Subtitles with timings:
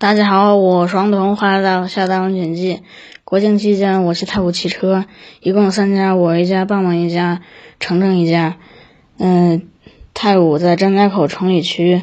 [0.00, 2.82] 大家好，我双童，欢迎来到下大王简记。
[3.24, 5.06] 国庆期间，我去太武骑车，
[5.40, 7.42] 一共三家，我一家，棒棒一家，
[7.80, 8.58] 程程一家。
[9.18, 9.68] 嗯，
[10.14, 12.02] 太武在张家口崇礼区，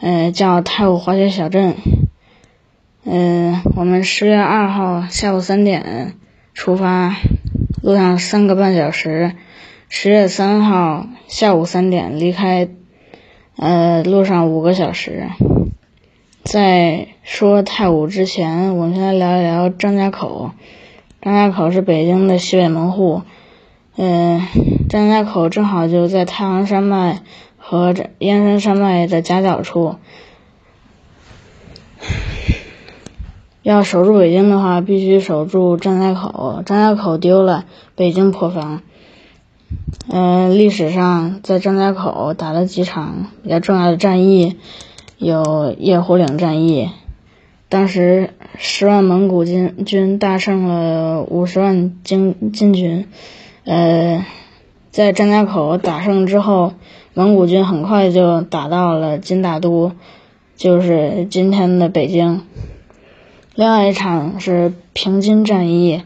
[0.00, 1.74] 嗯，叫太武滑雪小镇。
[3.02, 6.14] 嗯，我们十月二号下午三点
[6.54, 7.16] 出发，
[7.82, 9.32] 路上三个半小时。
[9.88, 12.68] 十月三号下午三点离开，
[13.56, 15.26] 呃，路上五个小时。
[16.44, 20.50] 在说太武之前，我们先来聊一聊张家口。
[21.20, 23.22] 张家口是北京的西北门户，
[23.96, 24.42] 嗯，
[24.88, 27.22] 张家口正好就在太行山脉
[27.56, 29.94] 和燕山山脉的夹角处。
[33.62, 36.64] 要守住北京的话，必须守住张家口。
[36.66, 38.82] 张家口丢了，北京破防。
[40.08, 44.56] 嗯，历史上在张家口打了几场比较重要的战役。
[45.22, 46.90] 有夜壶岭战役，
[47.68, 53.06] 当时十万蒙古军军大胜了五十万金金军。
[53.62, 54.26] 呃，
[54.90, 56.72] 在张家口打胜之后，
[57.14, 59.92] 蒙古军很快就打到了金大都，
[60.56, 62.40] 就是今天的北京。
[63.54, 66.02] 另外一场是平津战役，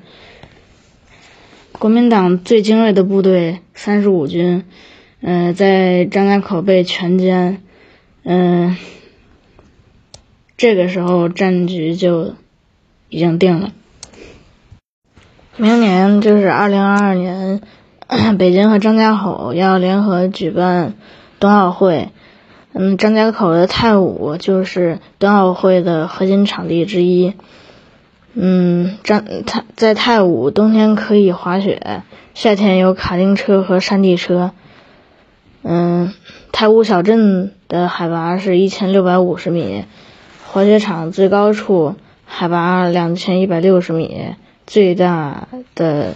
[1.78, 4.64] 国民党最精锐的部队三十五军，
[5.22, 7.56] 嗯，在张家口被全歼，
[8.22, 8.76] 嗯。
[10.56, 12.34] 这个时候战局就
[13.08, 13.72] 已经定了。
[15.56, 17.60] 明年就是二零二二年，
[18.38, 20.94] 北京和张家口要联合举办
[21.40, 22.08] 冬奥会。
[22.72, 27.32] 嗯，张家口的太武就是冬奥会的核心场地之一。
[28.34, 32.02] 嗯，张太在太武冬天可以滑雪，
[32.34, 34.52] 夏天有卡丁车和山地车。
[35.62, 36.12] 嗯，
[36.52, 39.86] 太武小镇的海拔是一千六百五十米。
[40.56, 46.14] 滑雪场最高处海拔两千一百六十米，最大的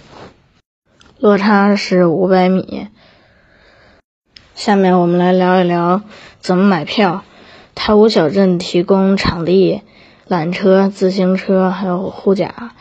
[1.19, 2.87] 落差是五百米。
[4.55, 6.01] 下面我们来聊一聊
[6.39, 7.23] 怎么买票。
[7.75, 9.83] 太武小镇提供场地、
[10.27, 12.73] 缆车、自行车，还有护甲。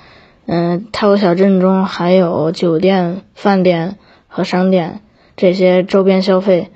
[0.47, 5.03] 嗯，太武小镇中还有酒店、饭店和商店
[5.37, 6.71] 这些周边消费。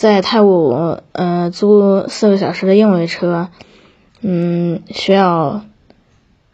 [0.00, 3.50] 在太武，呃，租四个小时的硬尾车，
[4.22, 5.60] 嗯，需要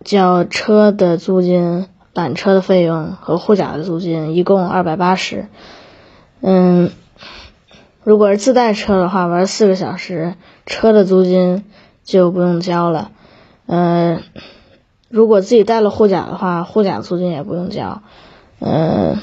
[0.03, 5.47] 交车的租金、缆车的费用和护甲的租金，一共二百八十。
[6.41, 6.91] 嗯，
[8.03, 10.35] 如果是自带车的话，玩四个小时，
[10.67, 11.65] 车的租金
[12.03, 13.13] 就不用交了。
[13.67, 14.25] 嗯，
[15.09, 18.03] 如果自己带了护甲的话，护甲租金也不用交。
[18.59, 19.21] 嗯，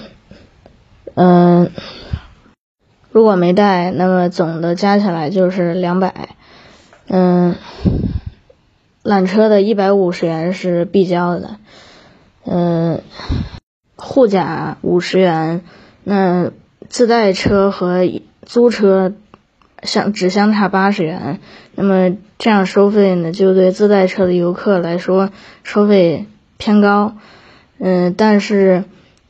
[1.13, 1.71] 嗯。
[3.13, 6.29] 如果没带，那么总的加起来就是两百。
[7.07, 7.53] 嗯，
[9.03, 11.57] 缆车的一百五十元是必交的。
[12.43, 13.03] 嗯，
[13.95, 15.61] 护甲五十元。
[16.03, 16.49] 那
[16.89, 17.99] 自带车和
[18.47, 19.13] 租车
[19.83, 21.39] 相只相差八十元。
[21.75, 25.29] 那么这样收费呢，就对自带车的游客来说
[25.61, 26.25] 收费
[26.57, 27.13] 偏高。
[27.77, 28.85] 嗯，但是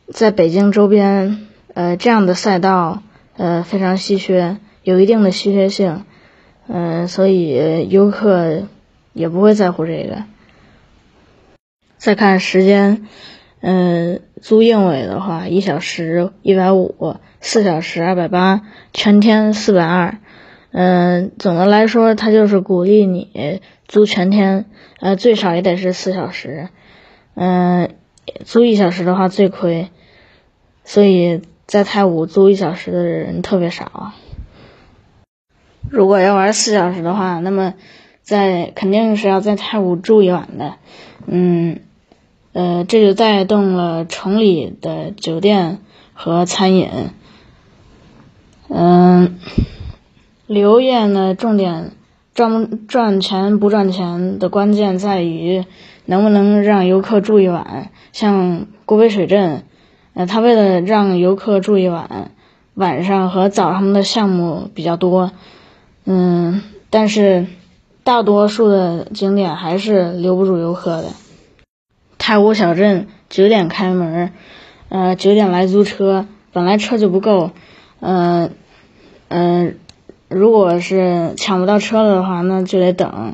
[0.07, 3.03] 在北京周边，呃，这样的赛道。
[3.35, 6.05] 呃，非常稀缺，有一定的稀缺性，
[6.67, 8.67] 嗯，所以游客
[9.11, 10.23] 也不会在乎这个。
[11.97, 13.07] 再看时间，
[13.59, 18.61] 嗯，租硬尾的话，一小时一百五，四小时二百八，
[18.93, 20.19] 全天四百二。
[20.71, 24.65] 嗯，总的来说，它就是鼓励你租全天，
[24.99, 26.69] 呃，最少也得是四小时。
[27.33, 27.95] 嗯，
[28.45, 29.89] 租一小时的话最亏，
[30.83, 31.41] 所以。
[31.65, 34.11] 在太武租一小时的人特别少，
[35.89, 37.73] 如果要玩四小时的话，那么
[38.21, 40.75] 在肯定是要在太武住一晚的，
[41.25, 41.79] 嗯，
[42.51, 45.79] 呃，这就带动了城里的酒店
[46.13, 46.89] 和餐饮，
[48.67, 49.39] 嗯，
[50.47, 51.91] 旅游业呢，重点
[52.33, 55.65] 赚不赚钱不赚钱的关键在于
[56.05, 59.63] 能不能让游客住一晚，像古北水镇。
[60.15, 62.31] 呃，他为了让游客住一晚，
[62.75, 65.31] 晚上和早上的项目比较多，
[66.05, 66.61] 嗯，
[66.91, 67.47] 但是
[68.03, 71.07] 大多数的景点还是留不住游客的。
[72.19, 74.31] 太武小镇九点开门，
[74.89, 77.49] 呃，九点来租车，本来车就不够，
[77.99, 78.51] 嗯
[79.29, 79.79] 嗯，
[80.27, 83.33] 如果是抢不到车了的话，那就得等，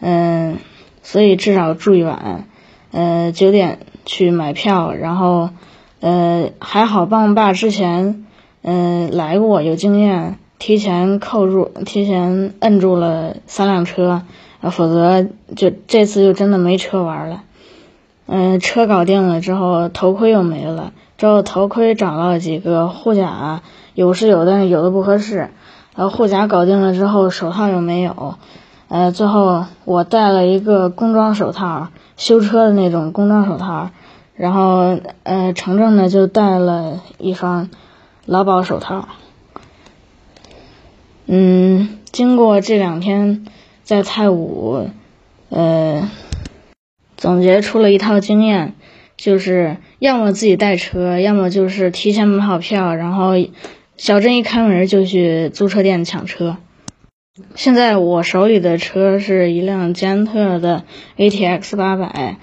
[0.00, 0.58] 嗯，
[1.04, 2.48] 所以至少住一晚，
[2.90, 5.50] 呃，九点去买票，然后。
[6.00, 8.26] 呃，还好，棒棒爸之前，
[8.62, 14.22] 嗯，来过，有经验，提前扣住，提前摁住了三辆车，
[14.70, 17.42] 否则就这次就真的没车玩了。
[18.26, 20.92] 嗯，车搞定了之后，头盔又没了。
[21.16, 23.62] 之后头盔找到了几个，护甲
[23.94, 25.50] 有是有，但是有的不合适。
[25.96, 28.36] 呃，护甲搞定了之后，手套又没有。
[28.86, 33.90] 呃，最后我戴了一个工装手套，修车的那种工装手套。
[34.38, 37.68] 然后，呃，程程呢就戴了一双
[38.24, 39.08] 劳保手套。
[41.26, 43.44] 嗯，经过这两天
[43.82, 44.88] 在泰武，
[45.50, 46.10] 呃。
[47.16, 48.74] 总结出了一套经验，
[49.16, 53.32] 就是要么自己带车，要么就是提前买好票，然后
[53.96, 56.58] 小镇一开门就去租车店抢车。
[57.56, 60.84] 现在我手里的车是一辆捷安特的
[61.16, 62.36] ATX 八百，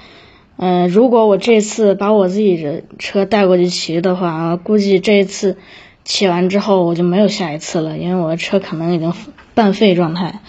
[0.57, 5.57] 嗯，如果我这次把我自己的车带过去骑的话，估计这一次
[6.03, 9.13] 骑完之后我就没有下一次了，因为我的车可能已经
[9.53, 10.39] 半废状态。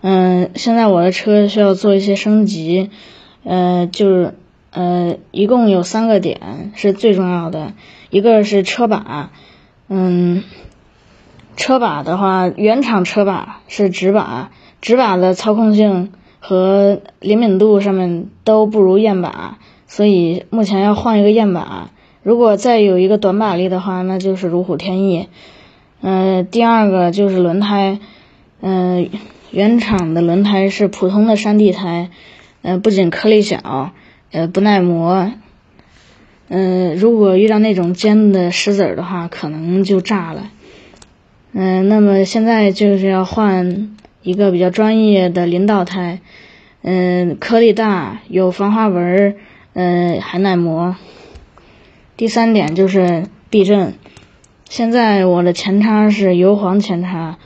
[0.00, 2.90] 嗯，现在我的车需要做一些升级。
[3.48, 4.34] 呃，就是
[4.72, 7.74] 呃，一共有三个点是最重要的，
[8.10, 9.30] 一个是车把，
[9.88, 10.42] 嗯，
[11.56, 14.50] 车把的话，原厂车把是直把，
[14.80, 16.10] 直把的操控性
[16.48, 19.58] 和灵敏度上面都不如燕把，
[19.88, 21.90] 所以目前要换一个燕把。
[22.22, 25.26] 如果再有一个短把力的话，那就是如虎添翼。
[26.02, 27.98] 嗯，第二个就是轮胎，
[28.60, 29.10] 嗯，
[29.50, 32.10] 原厂的轮胎是普通的山地胎。
[32.62, 33.90] 呃，不仅颗粒小，
[34.30, 35.32] 呃，不耐磨，
[36.46, 40.50] 嗯，如果遇到那种尖的石子儿的话，可能就炸了。
[41.52, 43.96] 嗯，那么现在就是要换
[44.26, 46.18] 一个比较专业的领导胎，
[46.82, 49.36] 嗯，颗粒大，有防滑纹，
[49.74, 50.96] 嗯，还耐磨。
[52.16, 53.94] 第三点就是避震，
[54.68, 57.38] 现在我的前叉是油黄前叉，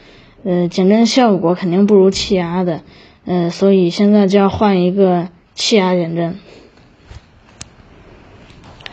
[0.43, 2.81] 呃，减震效果肯定不如气压的。
[3.27, 6.39] 嗯，所以现在就要换一个气压减震。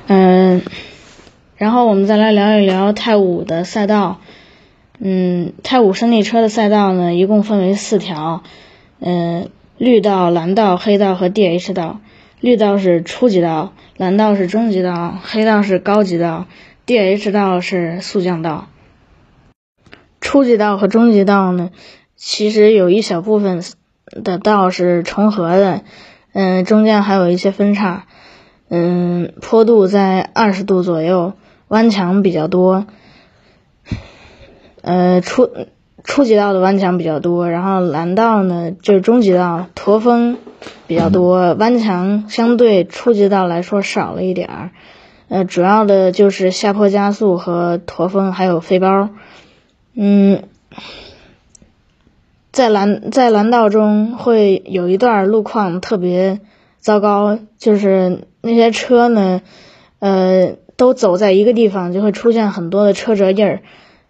[0.07, 0.61] 嗯，
[1.55, 4.19] 然后我们再来聊一聊泰武的赛道。
[4.99, 8.43] 嗯，泰武胜利车的赛道呢，一共分为四条。
[8.99, 11.99] 嗯，绿道、蓝道、黑道和 DH 道。
[12.39, 16.45] 绿道是初级道，蓝道是中级道，黑道是高级道
[16.85, 18.67] ，DH 道是速降道。
[20.21, 21.71] 初级道和中级道呢，
[22.15, 23.63] 其实有一小部分。
[24.23, 25.81] 的道是重合的，
[26.31, 28.05] 嗯，中间还有一些分叉，
[28.69, 31.33] 嗯，坡度在二十度左右，
[31.67, 32.85] 弯墙比较多，
[34.87, 35.49] 呃，初
[36.05, 40.37] 初级道的弯墙比较多，然后蓝道呢就是中级道，驼峰
[40.87, 44.69] 比较多，弯墙相对初级道来说少了一点儿，
[45.27, 49.09] 呃，主要的就是下坡加速和驼峰还有飞包，
[49.93, 50.43] 嗯。
[52.53, 56.39] 在蓝在蓝道中会有一段路况特别
[56.79, 59.41] 糟糕，就是那些车呢，
[59.99, 63.61] 呃，都走在一个地方，就会出现很多的车辙印儿，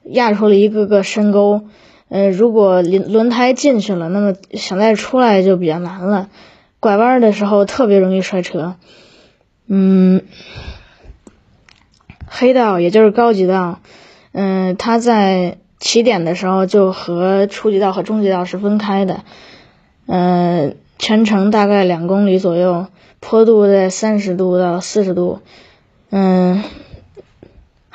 [0.10, 1.64] 压出了一个个深沟。
[2.10, 6.30] 呃，如果轮轮胎进去了，那么想再出来就比较难了。
[6.80, 8.76] 拐弯的时候特别容易摔车。
[9.68, 10.22] 嗯，
[12.26, 13.80] 黑道也就是高级道，
[14.32, 15.58] 嗯，它在。
[15.80, 19.22] 起点的时候就和初级道和中级道是分开的，
[20.08, 22.88] 嗯，全程大概两公里左右，
[23.20, 25.40] 坡度在三十度到四十度，
[26.10, 26.64] 嗯，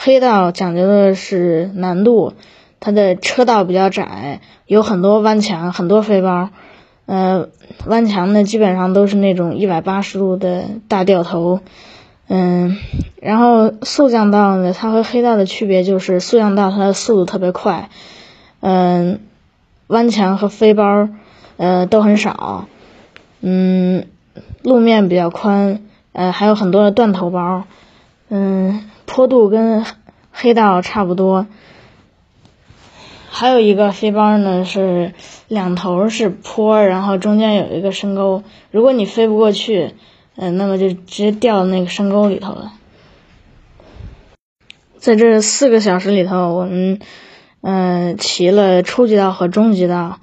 [0.05, 2.33] 黑道讲究的是难度，
[2.81, 6.49] 它的车道比较窄，有很多弯墙，很多飞包，
[7.07, 7.51] 呃，
[7.87, 11.61] 弯墙呢基本上都是那种一百八十度的大掉头。
[12.27, 12.79] 嗯，
[13.21, 17.89] 然后速降道呢，它和黑道的区别就是速降道它的速度特别快，
[18.59, 19.21] 嗯，
[19.87, 21.11] 弯墙和飞包，
[21.59, 22.67] 呃，都很少，
[23.41, 24.07] 嗯，
[24.63, 25.81] 路面比较宽，
[26.13, 27.65] 呃，还有很多的断头包，
[28.31, 29.85] 嗯，坡度跟
[30.33, 31.47] 黑道差不多，
[33.29, 35.13] 还有一个飞包呢是
[35.49, 39.95] 两头是坡，然后中间有一个深沟，如果你飞不过去。
[40.35, 42.73] 嗯，那么就直接掉到那个深沟里头了。
[44.97, 47.01] 在这四个小时里头，我们
[47.61, 50.21] 嗯骑了初级道和中级道，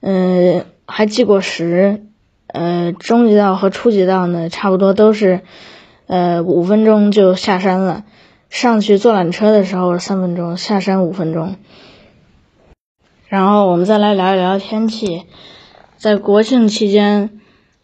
[0.00, 2.04] 嗯还记过时，
[2.46, 5.40] 呃中级道和初级道呢差不多都是
[6.06, 8.04] 呃五分钟就下山了。
[8.48, 11.56] 上去坐缆车的时候三分钟，下山五分钟。
[13.28, 15.24] 然后我们再来聊一聊天气，
[15.96, 17.30] 在国庆期间。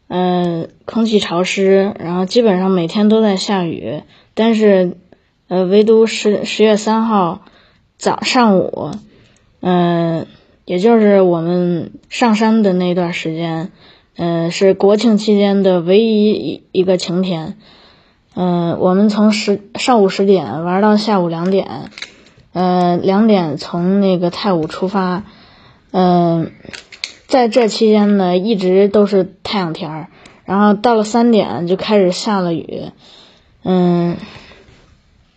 [0.06, 4.02] 嗯，空气潮湿，然后基本上每天都在下雨，
[4.34, 4.98] 但是，
[5.48, 7.40] 呃，唯独十十月三号
[7.96, 8.90] 早上午，
[9.60, 10.26] 嗯，
[10.66, 13.72] 也就是我们上山的那段时间，
[14.16, 17.56] 嗯，是国庆期间的唯一一一个晴天。
[18.36, 21.90] 嗯，我们从十上午十点玩到下午两点，
[22.52, 25.22] 呃，两点从那个太武出发，
[25.92, 26.50] 嗯，
[27.28, 30.08] 在这期间呢，一直都是太阳天儿，
[30.44, 32.90] 然后到了三点就开始下了雨，
[33.62, 34.16] 嗯，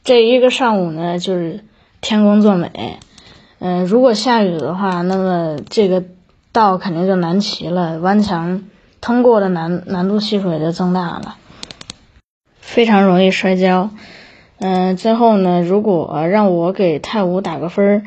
[0.04, 1.64] 这一个上午呢，就是
[2.02, 2.98] 天公作美，
[3.60, 6.04] 嗯，如果下雨的话，那么这个
[6.52, 8.64] 道肯定就难骑了，弯墙
[9.02, 11.36] 通过的难难度系数也就增大了。
[12.68, 13.92] 非常容易摔跤，
[14.60, 18.04] 嗯，最后呢，如果让我给泰武打个分儿，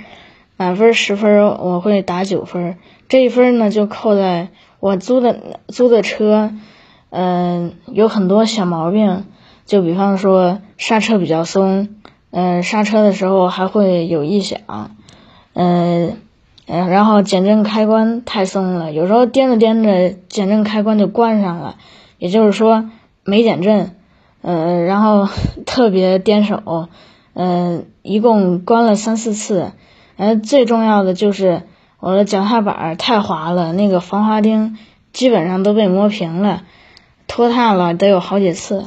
[0.59, 2.77] 满分十分，我会打九分。
[3.09, 4.49] 这一分呢，就扣在
[4.79, 6.53] 我租的租的车，
[7.09, 9.25] 嗯，有很多小毛病，
[9.65, 11.89] 就比方说刹车比较松，
[12.31, 14.61] 嗯，刹车的时候还会有异响，
[15.55, 16.19] 嗯，
[16.67, 21.77] 然后减震开关太松了，有时候颠着颠着减震开关就关上了，
[22.19, 22.91] 也就是说
[23.25, 23.97] 没减震。
[24.43, 25.29] 嗯，然后
[25.67, 26.89] 特别颠手，
[27.35, 29.73] 嗯，一共关了三四次，
[30.17, 31.63] 呃，最重要的就是
[31.99, 34.79] 我的脚踏板太滑了，那个防滑钉
[35.13, 36.63] 基本上都被磨平了，
[37.27, 38.87] 脱碳了得有好几次。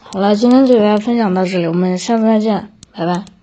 [0.00, 3.35] 好了，今天就给大家分享到这里，我们下次再见，拜拜。